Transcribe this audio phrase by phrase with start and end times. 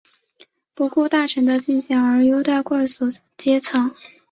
[0.73, 3.05] 不顾大臣的进谏而优待贵族
[3.37, 3.93] 阶层。